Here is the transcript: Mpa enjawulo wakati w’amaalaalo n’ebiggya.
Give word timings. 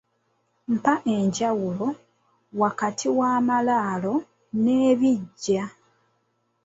Mpa 0.73 0.93
enjawulo 1.13 1.87
wakati 2.61 3.07
w’amaalaalo 3.17 4.13
n’ebiggya. 4.63 5.65